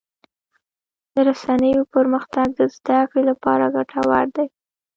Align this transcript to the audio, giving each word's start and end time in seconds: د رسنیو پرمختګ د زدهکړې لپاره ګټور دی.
د 1.13 1.15
رسنیو 1.29 1.83
پرمختګ 1.95 2.47
د 2.59 2.61
زدهکړې 2.75 3.21
لپاره 3.29 3.65
ګټور 3.75 4.25
دی. 4.35 4.47